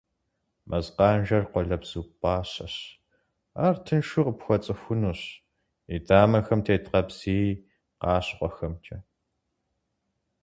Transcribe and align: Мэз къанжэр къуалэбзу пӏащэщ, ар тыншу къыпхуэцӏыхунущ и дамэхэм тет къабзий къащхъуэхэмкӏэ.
Мэз 0.69 0.85
къанжэр 0.95 1.43
къуалэбзу 1.51 2.03
пӏащэщ, 2.19 2.75
ар 3.65 3.75
тыншу 3.85 4.23
къыпхуэцӏыхунущ 4.25 5.21
и 5.95 5.97
дамэхэм 6.07 6.59
тет 6.65 6.83
къабзий 6.91 7.49
къащхъуэхэмкӏэ. 8.01 8.97